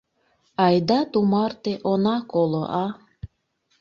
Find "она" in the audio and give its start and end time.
1.91-2.15